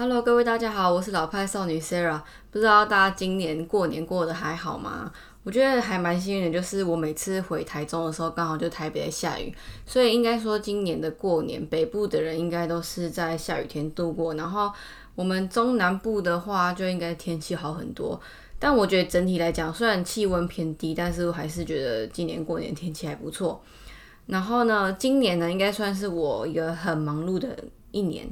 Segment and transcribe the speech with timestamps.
[0.00, 2.22] Hello，各位大家好，我是老派少女 Sarah。
[2.50, 5.12] 不知道大家今年过年过得还好吗？
[5.42, 14.72] 我觉得还蛮幸运的，就是我每次回台中的时候，刚好就台北在下雨，所以应该说今年的过年，北部的人应该都是在下雨天度过，然后
[15.14, 18.18] 我们中南部的话，就应该天气好很多。
[18.58, 23.62] 但我觉得整体来讲，虽然气温偏低，但是我还是觉得今年过年天气还不错。
[24.24, 27.54] 然后呢，今年呢，应该算是我一个很忙碌的
[27.90, 28.26] 一年。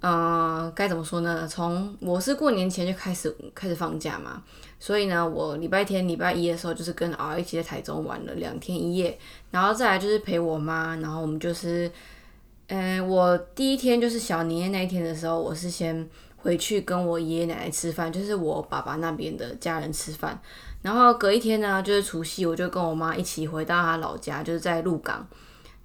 [0.00, 1.44] 嗯，该怎么说呢？
[1.48, 4.40] 从我是过年前就开始开始放假嘛，
[4.78, 9.18] 所以呢，我礼拜天、礼拜一的时候就是跟儿一起在台中玩了两天一夜，
[9.50, 11.90] 然后再来就是陪我妈，然后我们就是，
[12.68, 20.40] 嗯，我第一天就是小年夜那一天的时候，我是先回去跟我爷爷奶奶吃饭，就是我爸爸那边的家人吃饭，
[20.80, 25.26] 然后隔一天呢，就是除夕，我就跟我妈一起回到她老家，就是在鹿港，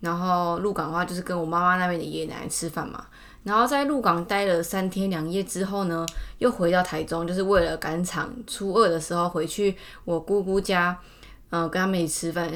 [0.01, 3.07] 然后鹿港的话就是跟我妈妈那边的爷爷奶奶吃饭嘛。
[3.43, 6.05] 然后在鹿港待了三天两夜之后呢，
[6.37, 10.97] 又回到台中，就是为了赶场初二的时候回去我姑姑家，
[11.49, 12.49] 嗯，跟他们一起吃饭。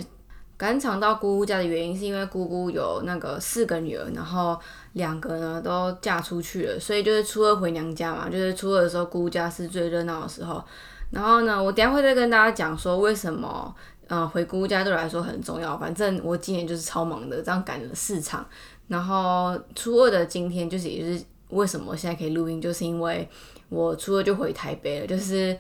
[0.56, 4.60] 赶场到姑姑家的原因是因为姑姑有那个四个女儿，然后
[4.94, 10.64] 两个呢都嫁出去了，所以就是初二回娘家嘛，就是初二的时候姑姑家是最热闹的时候。
[11.12, 13.76] 然后呢，我等下会再跟大家讲说为什么，
[14.08, 15.78] 嗯，回姑姑家对我来说很重要。
[15.78, 18.44] 反正我今年就是超忙的，这样赶了四场。
[18.88, 23.28] 然后初二的今天，就是也是为什么现在可以录音，就是因为
[23.70, 25.58] 我初二就回台北了，就是。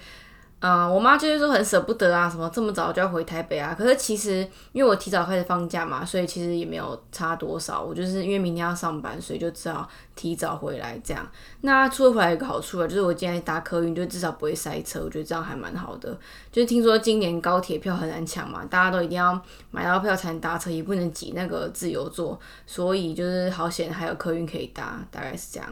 [0.59, 3.75] 嗯，我妈就是说很舍不得啊，什么这么早就要回台北啊？
[3.77, 4.39] 可是其实
[4.71, 7.79] 因为我提早开始放假嘛，所以其实也没有差多少。
[7.83, 11.23] 我就是因为明天要上班，所以就只好提早回来这样。
[11.61, 15.01] 那出回来有个好处啊，就是我今天搭客运，就至少不会塞车。
[15.03, 16.17] 我觉得这样还蛮好的。
[16.51, 25.71] 就是听说今年高铁票很难抢嘛，大家都一定要买到票才能搭车，也不能挤那个自由座，所以就是好险还有客运可以搭，大概是这样。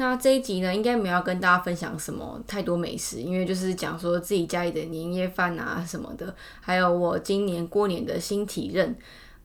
[0.00, 8.96] 那这一集呢，应该没有要跟大家分享什么太多美食，因为就是讲说自己家里的年夜饭啊什么的，还有我今年过年的新体认。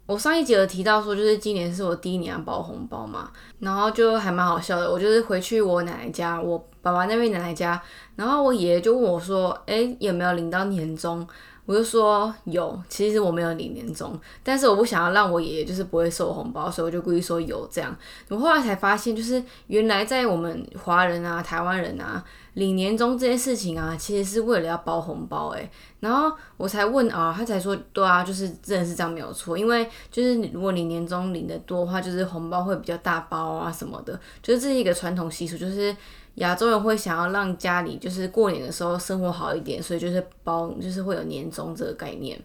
[0.06, 3.30] 我上一集有提到说，就是今年是我第一年包红包嘛，
[3.60, 4.90] 然后就还蛮好笑的。
[4.90, 7.82] 我就是回去我奶奶家，我爸爸那边奶奶家，
[8.16, 11.28] 然后我爷爷就问我说：“哎，有没有领到年终？”
[11.66, 17.96] 我就说有，其实我没有领年终，但是我不想要让我爷爷就是不会收红包，所以我就故意说有这样。
[18.30, 22.24] 我后来才发现，就是原来在我们华人啊、台湾人啊
[22.54, 25.70] 领年终这件事情啊，其实是为了要包红包诶。
[26.00, 35.96] 然后我才问啊，他才说对啊，就是真的是这样没有错，因为就是如果你年终领的多的话，就是红包会比较大包啊什么的，就是这是一个传统习俗，就是。
[36.36, 42.40] 亚洲人会想要让家里就是过年的时候生活好一点，所以就是包就是会有年终这个概念。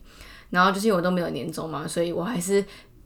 [0.51, 2.65] 然后就是因为我都没有年终嘛，所以我还是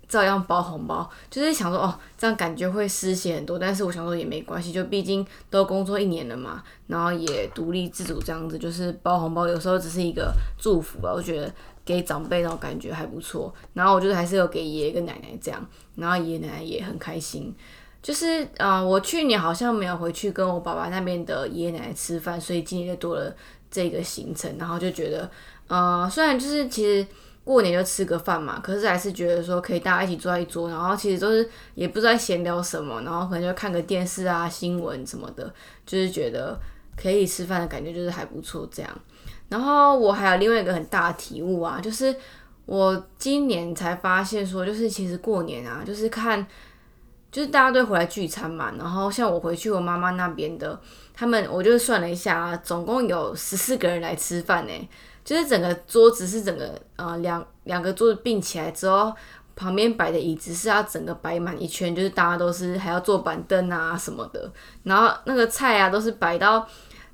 [0.09, 3.59] 照样包红包，就是想说哦，这样感觉会失血很多。
[3.59, 11.13] 但是我想说也没关系，就毕竟都工作一年了嘛，然后也独立自主这样子，就是包红包有时候只是一个祝福吧。
[11.13, 11.53] 我觉得
[11.85, 13.53] 给长辈那种感觉还不错。
[13.75, 15.67] 然后我就是还是有给爷爷跟奶奶这样，
[15.97, 17.55] 然后爷爷奶奶也很开心。
[18.05, 23.35] 就是啊，我去年好像没有回去跟我爸爸那边的爷爷奶奶吃饭，所以今年就多了
[23.71, 25.31] 这个行程，然后就觉得，
[25.69, 27.07] 呃，虽然就是其实
[27.45, 35.51] 过年就吃个饭嘛，可是还是觉得说可以大家一起坐在一桌，然后其实都是也不知道闲聊什么，然后可能就看个电视啊、新闻什么的，
[35.87, 36.61] 就是觉得
[37.01, 39.01] 可以吃饭的感觉就是还不错这样。
[39.49, 42.15] 然后我还有另外一个很大的体悟啊，就是
[42.67, 46.47] 我今年才发现说，就是其实过年啊，就是看。
[47.35, 50.81] 就是大家都回来聚餐嘛，然后像我回去我妈妈那边的，
[51.13, 54.89] 他们我就算了一下，总共有十四个人来吃饭呢。
[55.25, 59.13] 就是整个桌子是整个呃两两个桌子并起来之后，
[59.57, 64.53] 旁边摆的椅子是要整个摆满一圈，就是大家都是还要坐板凳啊什么的，
[64.85, 66.65] 然后那个菜啊都是摆到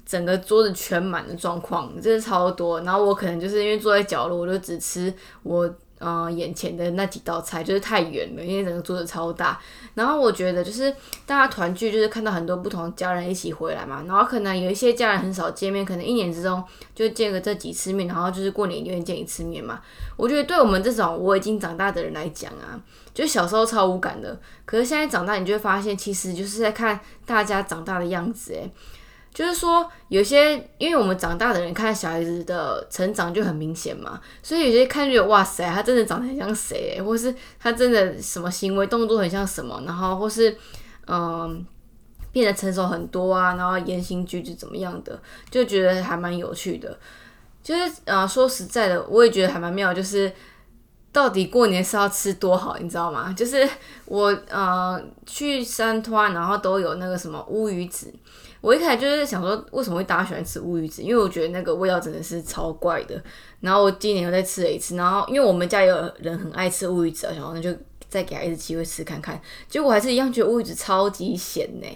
[0.05, 2.83] 整个桌子全满的状况，真是超多。
[2.83, 5.75] 然后我可能就是因为坐在角落，我就只吃我。
[6.03, 9.61] 嗯，眼前的那几道菜就是太远了，因为整个桌子超大。
[9.93, 10.91] 然后我觉得就是
[11.27, 14.03] 大家团聚，就是看到很多不同家人一起回来嘛。
[14.09, 16.65] 然后可能有一些家人很少见面，可能一年之中
[16.95, 19.83] 就见个这几次面，然后就是过年一定见一次面嘛。
[20.17, 22.81] 我觉得对我们这种我已经长大的人来讲啊，
[23.13, 24.41] 就小时候超无感的。
[24.65, 28.73] 可是现在长大，你就会发现，其实就是在看大家长大的样子，诶。
[29.33, 40.57] 就是说，有些因为我们长大的人看小孩子的成长就很明显嘛，所以有些看觉得哇塞，他真的长得很像谁，或是他真的什么行为动作很像什么，然后或是
[41.07, 41.65] 嗯
[42.33, 45.19] 变得成熟很多啊，然后言行举止怎么样的，
[45.49, 46.99] 就觉得还蛮有趣的。
[47.63, 50.33] 就是呃说实在的，我也觉得还蛮妙，就是
[51.13, 53.33] 到底过年是要吃多好，你知道吗？
[53.33, 53.69] 就是
[54.07, 58.13] 我呃去山川，然后都有那个什么乌鱼子。
[58.61, 61.03] 我一开始就是想说，为什么会大家喜欢吃乌鱼子？
[61.03, 63.23] 因为我觉得那个味道真的是超怪的。
[63.61, 67.75] 然后我今年又再吃了一次，然后因为我们家有人很爱吃乌鱼子，然后那就
[68.11, 69.41] 再给他一次机会吃看看。
[69.69, 71.87] 结果还是一样觉得乌鱼子超级咸呢。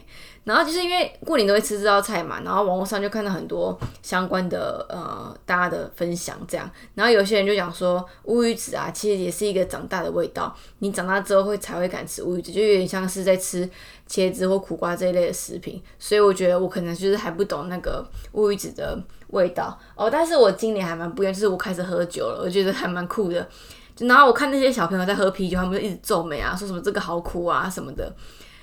[0.44, 13.66] 然后就是因为过年都会吃这道菜嘛，然后网络上就看到很多相关的呃大家的分享这样，然后有些人就讲说乌鱼子啊，其实也是一个长大的味道，你长大之后会才会敢吃乌鱼子，就有点像是在吃
[14.06, 23.48] 茄子或苦瓜这一类的食品，所以我觉得我可能就是还不懂那个乌鱼子的味道哦，但是我今年还蛮不一样，就是我开始喝酒了，我觉得还蛮酷的，
[23.98, 28.12] 然后我看那些小朋友在喝啤酒，他们就一直皱眉啊，说什么这个好苦啊什么的。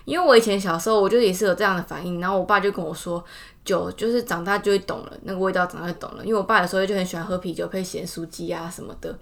[0.03, 3.23] 因为我以前小时候，我就也是有这样的反应，然后我爸就跟我说，
[3.63, 6.25] 酒就是长大就会懂了，那个味道长大就懂了。
[6.25, 9.15] 因为我爸有时候就很喜欢喝啤酒配咸酥鸡啊什么的。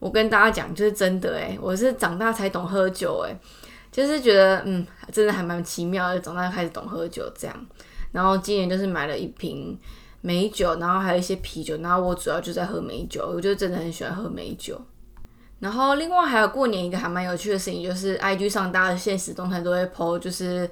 [0.00, 3.36] 我跟大家讲，就是真的诶，我是长大才懂喝酒诶，
[3.92, 7.66] 就是觉得嗯，真的还蛮奇妙的，长大开始懂喝酒这样。
[8.10, 9.78] 然后今年就是买了一瓶
[10.22, 14.80] 美酒，然后还有一些啤酒，然后我主要就在喝美酒，我就真的很喜欢喝美酒。
[15.60, 20.68] 然后另外还有过年一个还蛮有趣的事情，就是 I G 上大家的现实动态都会 PO，就是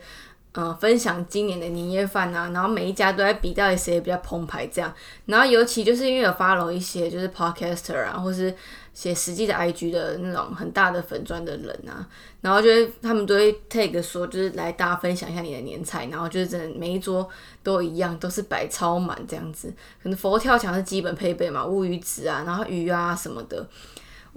[0.52, 4.92] 嗯分享今年的年夜饭啊，然后每一家都在比到底谁比较澎湃这样。
[5.26, 8.54] 然后尤其就是因为有 follow 一些就是 podcaster 啊，或是
[8.94, 12.08] 写实际的 I G 的那种很大的粉砖的人啊，
[12.40, 17.28] 然后就会他们都会 take 说就是来大家分享一下你的年菜，然后就是真的每一桌
[17.62, 19.68] 都一样，都是摆超满这样子。
[20.02, 23.68] 可能佛跳墙是基本配备嘛，乌鱼子啊，然后鱼啊什么的。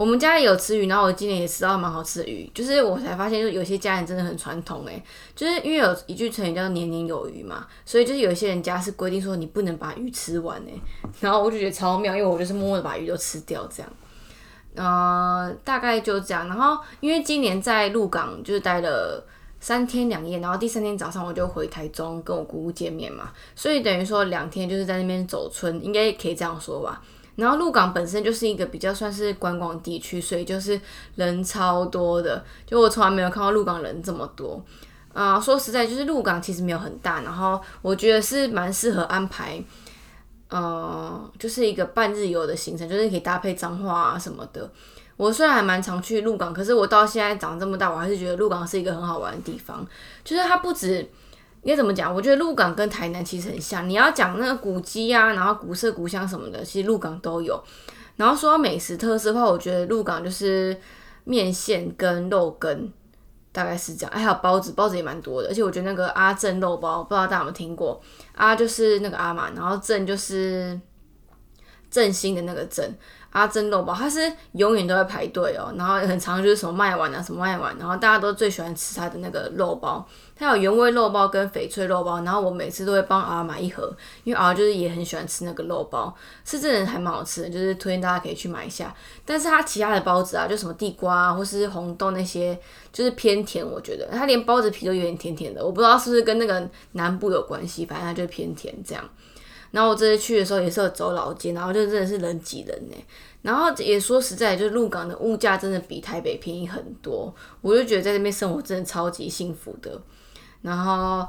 [0.01, 4.99] 我们家也有吃鱼，然后我今年也吃到蛮好吃的鱼，就是我才发现，就有些家人真的很传统诶，
[5.35, 10.81] 就是因为有一句成语叫年年有余嘛，所以就是有些人家是规定说你不能把鱼吃完诶，
[11.19, 13.93] 然后我就觉得超妙，因为我就是默默的把鱼都吃掉这样，
[14.73, 19.23] 呃，大概就这样，然后因为今年在鹿港就是待了
[19.59, 26.99] 三天两夜，然后第三天早上我就回台中跟我姑姑见面嘛，所以等于说两天就是在那边走村，应该可以这样说吧。
[27.35, 30.79] 然后鹿港本身就是一个比较算是观光地区，所以就是
[31.15, 34.63] 人超多的，就我从来没有看到鹿港人这么多。
[35.13, 39.61] 啊，说实在，就是鹿港其实没有很大，然后我觉得是蛮适合安排，
[40.49, 44.69] 呃，就是一个半日游的行程，就是可以搭配脏话啊什么的。
[45.17, 49.85] 我虽然还蛮常去鹿港，可是我到现在长这么大，我还是觉得鹿港是一个很好玩的地方，
[50.23, 51.09] 就是它不止。
[51.63, 52.13] 应该怎么讲？
[52.13, 53.87] 我觉得鹿港跟台南其实很像。
[53.87, 57.61] 你要讲那个古迹啊，然后古色古香什么的，其实鹿港都有。
[58.15, 60.75] 然后说到美食特色的话，我觉得鹿港就是
[61.23, 62.91] 面线跟肉羹，
[63.51, 64.11] 大概是这样。
[64.13, 65.49] 还有包子，包子也蛮多的。
[65.49, 68.01] 而且我觉得那个阿正肉包，不知道大家有没有听过？
[68.35, 70.79] 阿就是那个阿嘛，然后正就是
[71.89, 72.91] 振兴的那个正。
[73.31, 74.19] 阿珍肉包，它是
[74.51, 80.05] 永远都在排队哦，然后很长就是什么卖完啊，什么卖完，然后大家都最喜欢吃它的那个肉包，
[80.41, 88.93] 它有原味肉包跟翡翠肉包，然后我每次都会帮儿买一盒，因为儿就是也很喜欢吃那个肉包，是真的还蛮好吃的，就是推荐大家可以去买一下。
[89.23, 92.57] 但是它其他的包子啊，就什么地瓜啊或是红豆那些，
[92.91, 99.07] 就是偏甜，我觉得它连包子皮都有点甜甜的，我不知道是不是跟那个南部有关系，反正它就偏甜这样。
[99.69, 102.97] 然后我这次去的时候也是有走老街，然后就真的是人挤人呢。
[103.41, 110.01] 然后也说实在，就是鹿港的物价真的比台北便宜很多，我就觉得在这边生活真的超级幸福的。
[110.61, 111.27] 然后，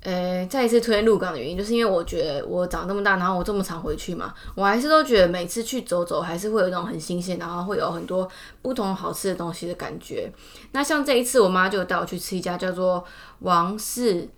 [0.00, 8.28] 呃，再一次推荐鹿港的原因，就是因为我觉得我长这么大，然后我这么常回去嘛，我还是都觉得每次去走走，还是会有一种很新鲜，然后会有很多
[8.60, 10.30] 不同好吃的东西的感觉。
[10.72, 13.02] 那像这一次，我妈就带我去吃一家叫做
[13.38, 14.28] 王氏，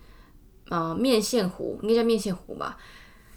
[0.69, 2.77] 呃，面线糊，应该叫面线糊吧。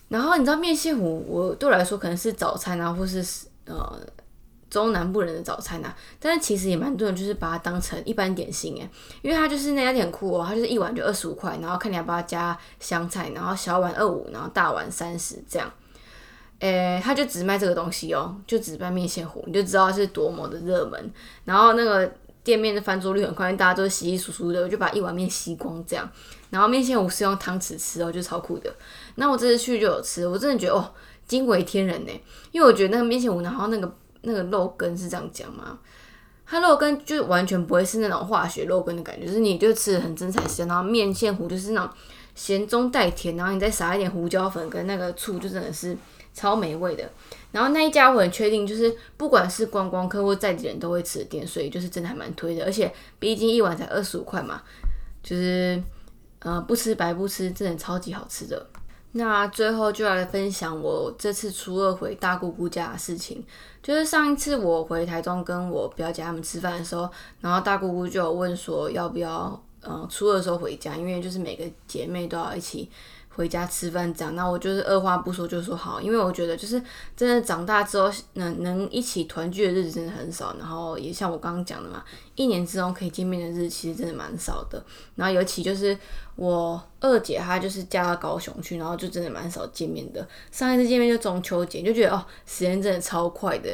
[0.08, 3.24] 然后你知道面线糊，我对我来说可能是早餐啊，或是
[3.66, 4.00] 呃
[4.70, 8.88] 中南部人的早餐啊，但是其实也蛮多人就是把它当成一般点心诶，
[9.20, 15.68] 因为它就是那家店很酷哦，它就是一碗就二十五块，然后看你要不要加香菜，然后小碗二五，然后大碗三十这样，
[16.60, 21.12] 诶，它就只卖这个东西哦，就只卖面线糊，你就知道是多么的热门，
[21.44, 22.10] 然后那个
[22.44, 26.08] 店面的翻桌率很快，大家都稀稀疏疏的，我就把一碗面吸光这样。
[26.48, 28.74] 然后面线糊是用汤匙吃哦，就超酷的。
[29.16, 30.92] 那我这次去就有吃，我真的觉得哦，
[31.26, 32.10] 惊为天人呢。
[32.50, 35.78] 因为我觉得那个面线糊，然后那个那个肉羹是这样讲吗？
[36.46, 40.66] 它肉羹就完全不会是那种化学肉羹的感觉，就是你就吃的很真材实料。
[40.66, 41.90] 然后面线糊就是那种
[42.34, 45.96] 咸中带甜，然后你再撒一点胡椒粉跟那个醋，就真的是
[46.34, 47.08] 超美味的。
[47.52, 52.64] 然后那一家我很确定，就是不管是观光客或在地人都会吃的店，所以就是真的还蛮推的。
[52.64, 54.62] 而且毕竟一碗才二十五块嘛，
[55.22, 55.82] 就是。
[56.42, 58.66] 呃，不吃白不吃，真的超级好吃的。
[59.12, 63.44] 那最后就来分享我这次初二回大姑姑家的事情。
[63.82, 67.08] 就是上一次我回台中跟我表姐他们吃饭的时候，
[67.40, 72.90] 然后大姑姑就有问说要不要，嗯，初二的时候回家，因为就是每个姐妹都要一起。
[73.32, 76.82] 回家吃饭这样，那我就是二话不说就说好，因为我觉得就是
[77.16, 84.84] 真的长大之后能能一起团聚的日子真的很少，然后也像我刚刚讲的嘛，一年之中可以见面的日子其实真的蛮少的。
[85.14, 85.96] 然后尤其就是
[86.34, 90.26] 我二姐她就是嫁到高雄去，然后就真的蛮少见面的。
[90.50, 93.70] 上一次见面就中秋节，就觉得哦，时间真的超快的。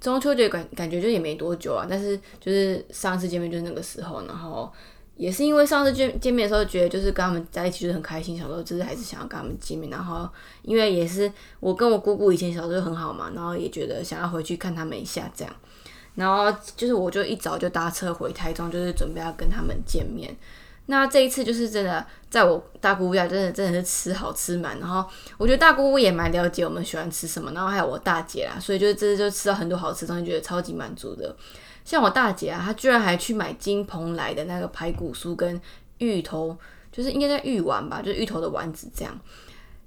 [0.00, 4.72] 中秋节感感觉就也没多久啊，但是就是上次见面就是那个时候，然后。
[5.20, 9.90] 也是因为上次见见面的时候，觉得就是跟他们在一起就是很开心，小时候就是还是想要跟他们见面。
[9.90, 10.26] 然后
[10.62, 15.54] 因为也是我跟我姑姑以前小时候就很好嘛，然后也觉得想要回去看他们一下这样。
[16.14, 20.34] 然后就是我就一早就搭车回台中，就是准备要跟他们见面。
[20.86, 24.80] 那这一次就是真的在我大姑姑家，真的真的是吃好吃满。
[24.80, 25.04] 然后
[25.36, 31.36] 我觉得大姑姑也蛮了解我们喜欢吃什么，然后还有我大姐啦，所以就是这次就吃到很多好吃东西，觉得超级满足的。
[31.84, 35.60] 像我大姐啊，她居然还去买金鹏来的那个排骨酥跟
[35.98, 36.56] 芋头，
[36.92, 39.18] 就是应该在芋丸吧，就是芋头的丸子这样。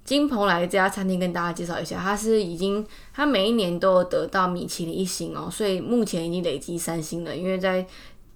[0.04, 7.86] 金鹏来这家餐厅跟大家介绍一下，它是已经它每一年都有得到米其林一星哦，所以目前已经累积三星了，因为在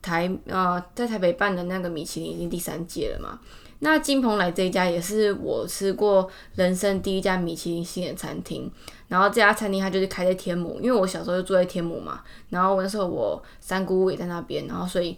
[0.00, 3.38] 台呃在台北办的那个米其林已经第三届了嘛。
[3.80, 8.68] 那金鹏来这一家也是我吃过人生第一家米其林星的餐厅，
[9.06, 15.16] 然后这家餐厅它就是开在天母，因为我小时候就住在天母嘛，然后那时候我三姑也在那边，然后所以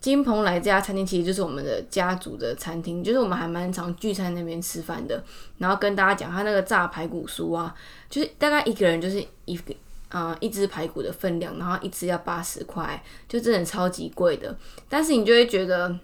[0.00, 5.20] 金鹏来这家餐厅其实就是我们的家族的餐厅，就是我们还蛮常聚餐那边吃饭的。
[5.58, 7.74] 然后跟大家讲，他那个炸排骨酥啊，
[8.08, 9.74] 就是大概一个人就是一个
[10.10, 14.56] 啊一只排骨的分量，然后一只要八十块，就真的超级贵的，
[14.88, 15.98] 但是你就会觉得。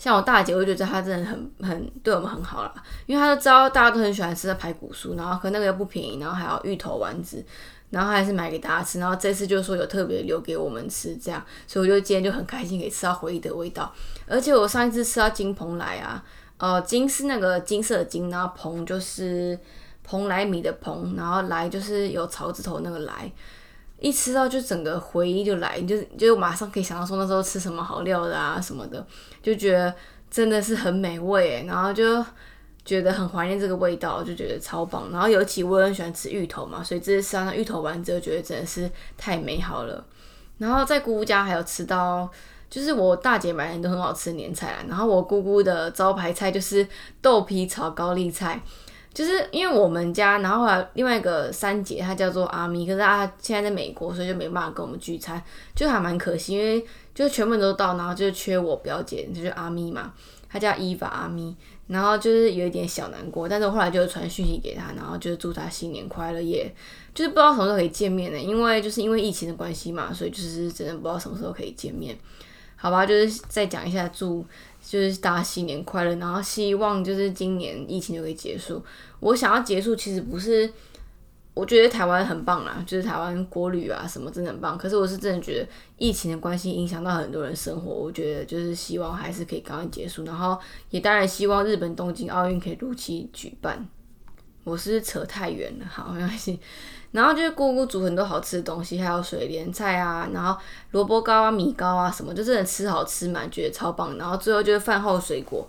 [0.00, 2.72] 像我大姐，我就觉得她真的很很对我们很好啦，
[3.04, 7.44] 因为她都知道大家都很喜欢吃的排骨酥，然后可那个又不便宜，然后还有芋头丸子，
[7.90, 13.92] 然后还是买给大家吃，然后这次就是说有特别留给我们吃，这样，所以我就今天就很开心可以吃到回忆的味道，
[14.26, 16.24] 而且我上一次吃到金蓬莱啊，
[16.56, 19.58] 呃，金是那个金色的金，然后蓬就是
[20.02, 23.30] 蓬莱米的蓬，然后来就是有草字头那个来。
[24.00, 29.06] 一吃到就整个回忆就来，你就就马上可以想到说那时候吃什么好料的啊什么的，
[29.42, 29.94] 就觉得
[30.30, 32.24] 真的是很美味，然后就
[32.82, 35.10] 觉得很怀念这个味道，就觉得超棒。
[35.12, 40.02] 然后尤其我很喜欢吃芋头嘛，所以这次吃到芋头丸子，觉得真的是太美好了。
[40.56, 42.30] 然后在姑姑家还有吃到，
[42.70, 46.86] 就是我大姐买很多很好吃的年菜啊，然后我姑姑的招牌菜就是
[47.20, 48.62] 豆皮炒高丽菜。
[49.12, 55.42] 就是因为我们家，然后后来另外一个三姐，她叫做阿咪，可是她现在在美国，所以就没办法跟我们聚餐，
[55.74, 60.14] 就还蛮可惜，因为就全部都到，然后就缺我表姐，就是阿咪嘛，
[60.48, 61.54] 她叫伊法阿咪，
[61.88, 66.72] 然后就是有一点小难过，但是我后来就传讯息给她，然后就是祝她新年快乐，也
[67.12, 72.16] 就是不知道什么时候可以见面呢，因为就是因为疫情的关系嘛，所以就是真的不知道什么时候可以见面，
[72.76, 74.46] 好吧，就是再讲一下祝。
[74.82, 78.82] 就是大家新年快乐，然后希望就是今年疫情就可以结束。
[79.20, 80.70] 我想要结束，其实不是，
[81.54, 84.78] 我觉得台湾很棒啦，就是台湾国旅啊什么真的很棒。
[84.78, 85.68] 可是我是真的觉得
[85.98, 90.24] 疫情的关系影响到很多人生活，我觉得就是希望还是可以赶快结束。
[90.24, 90.58] 然后
[90.90, 93.86] 也当然希望日本东京奥运可以如期举办。
[94.64, 96.60] 我是扯太远了，好没关系。
[97.12, 100.56] 然后就是姑姑煮很多好吃的东西，还有水莲菜啊，然后
[100.92, 104.16] 萝卜糕啊、米糕啊什么，就真的吃好吃嘛，觉得超棒。
[104.16, 105.68] 然后最后就是饭后水果，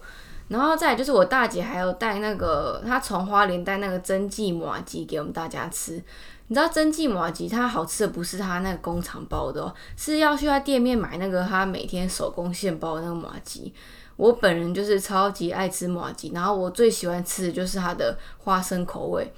[0.50, 5.94] 然后再就是我大姐还有带那个，她从花莲带那个蒸记麻吉给我们大家吃。
[6.48, 13.74] 你知道蒸记麻吉它好吃的不是它那个工厂包的，哦是要去他店面买那个他每天手工现包的那个麻吉。
[14.22, 19.34] 我本人就是超级爱吃麻吉，然后我最喜欢吃的就是它的花生口味。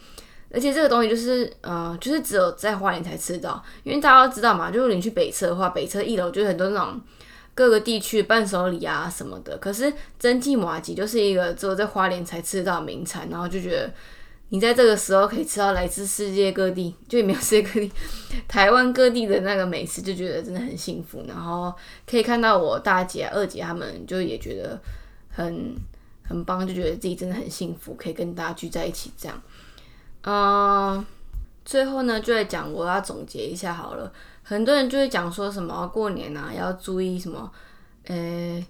[0.51, 6.99] 而且这个东西就是，呃，就是只有在花莲才吃到，因为大家都知道嘛，就是你去北车的话，北车一楼就很多那种
[7.55, 9.57] 各个地区伴手礼啊什么的。
[9.57, 13.89] 可是蒸汽麻吉就是一个只有在花莲才吃得到名产，然后就觉得
[14.53, 17.91] 你在这个时候可以吃到来自世界各地，就也没有世界各地，
[18.47, 21.25] 台湾各地的那个美食，就觉得真的很幸福。
[21.27, 21.73] 然后
[22.05, 24.79] 可以看到我大姐、二姐他们，就也觉得
[25.31, 25.75] 很
[26.21, 29.41] 很棒，就觉得自己真的很幸福，可以跟大家聚在一起这样。
[30.21, 31.03] 嗯，
[31.65, 34.13] 最后呢，就来讲我要总结一下好了。
[34.43, 37.51] 很多人就会讲说什么过年啊要注意什么，
[38.05, 38.63] 呃，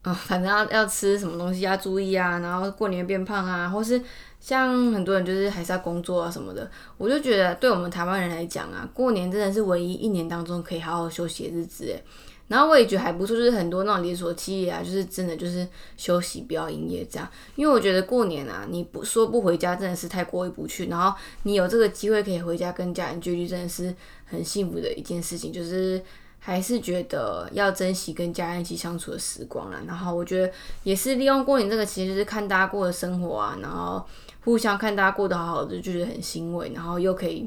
[0.00, 4.00] 啊，反正要要吃什么东西要注意啊，然后过年变胖啊，或是
[4.46, 6.70] 像很多人就是还是要工作啊什么的。
[6.98, 12.00] 我就觉得对我们台湾人来讲啊，过年真的是唯一一年当中可以好好休息的日子。
[12.46, 17.28] 然后我也觉得还不错，就是很多那种连锁企业啊，就是真的就是休息不要营业这样。
[17.56, 20.86] 因为我觉得过年啊，你不说不回家真的是太过意不去。
[20.86, 21.12] 然后
[21.42, 23.92] 你有这个机会可以回家跟家人聚聚，真的是
[24.26, 25.52] 很幸福的一件事情。
[25.52, 26.00] 就是
[26.38, 29.82] 还是觉得要珍惜跟家人一起相处的时光啦。
[29.84, 30.52] 然后我觉得
[30.84, 34.06] 也是利用过年这个期间，就是看大家过的生活啊，然后
[34.46, 36.72] 互相看大家过得好好的，就觉得很欣慰。
[36.72, 37.46] 然后又可以。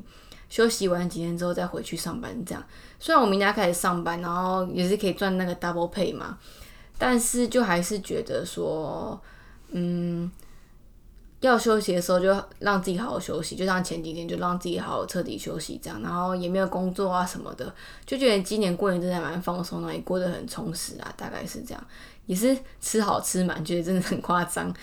[0.49, 2.63] 休息完几天之后再回去上班，这样
[2.99, 6.39] 虽然我明天开始上班，然后也是可以赚那个 double pay 嘛，
[6.97, 9.21] 但是就还是觉得说，
[9.69, 10.31] 嗯，
[11.41, 17.71] 要休息的时候就让自己好好休息，就像前几天就让自己好好彻底休息这样，然后也没有工作啊什么的，
[18.07, 21.87] 就觉得今年过年真的蛮放松的，也过得很充实啊，大概是这样，
[22.25, 24.73] 也是吃好吃满，觉得真的很夸张。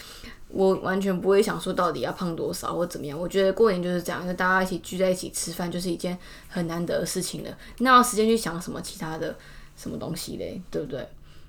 [0.48, 6.16] 我完全不会想说到底要胖多少或怎么样，我觉得过年就是这样，就大家一起聚在一起吃饭，就是一件
[6.48, 7.50] 很难得的事情了。
[7.78, 9.36] 那有时间去想什么其他的
[9.76, 10.60] 什么东西嘞？
[10.70, 11.06] 对不对？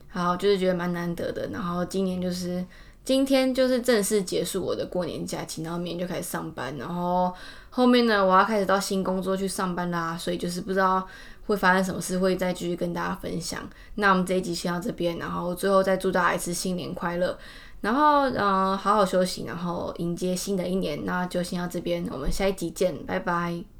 [0.09, 1.47] 好，就是觉得蛮难得的。
[1.49, 2.65] 然后今年就是
[3.05, 6.75] 今天就是正式结束我的过年假期，然后明天就开始上班。
[6.77, 7.31] 然后
[7.69, 11.07] 后面呢，我要开始到新工作去上班啦，所以就是不知道
[11.45, 13.69] 会发生什么事，会再继续跟大家分享。
[13.95, 17.37] 那我们这一集先到这边，然后最后再祝大家一次新年快乐。
[17.81, 21.05] 然后，嗯，好好休息，然后迎接新的一年。
[21.05, 23.76] 那就先到这边，我们下一集见，拜拜。